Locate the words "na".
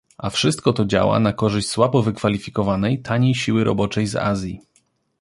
1.19-1.33